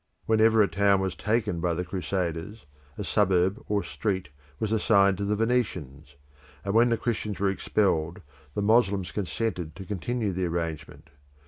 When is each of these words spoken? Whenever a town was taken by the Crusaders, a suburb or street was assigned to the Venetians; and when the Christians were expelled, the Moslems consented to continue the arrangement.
Whenever 0.25 0.63
a 0.63 0.67
town 0.67 0.99
was 0.99 1.13
taken 1.13 1.59
by 1.59 1.75
the 1.75 1.85
Crusaders, 1.85 2.65
a 2.97 3.03
suburb 3.03 3.63
or 3.67 3.83
street 3.83 4.29
was 4.59 4.71
assigned 4.71 5.15
to 5.19 5.25
the 5.25 5.35
Venetians; 5.35 6.15
and 6.65 6.73
when 6.73 6.89
the 6.89 6.97
Christians 6.97 7.39
were 7.39 7.51
expelled, 7.51 8.19
the 8.55 8.63
Moslems 8.63 9.11
consented 9.11 9.75
to 9.75 9.85
continue 9.85 10.31
the 10.33 10.45
arrangement. 10.47 11.11